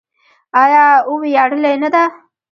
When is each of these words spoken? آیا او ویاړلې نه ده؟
آیا 0.63 0.85
او 1.07 1.13
ویاړلې 1.23 1.73
نه 1.81 1.89
ده؟ 1.93 2.03